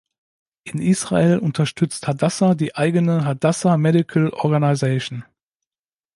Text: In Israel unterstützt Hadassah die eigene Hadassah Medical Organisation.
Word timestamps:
In 0.63 0.81
Israel 0.81 1.37
unterstützt 1.37 2.07
Hadassah 2.07 2.55
die 2.55 2.73
eigene 2.75 3.23
Hadassah 3.23 3.77
Medical 3.77 4.29
Organisation. 4.29 5.25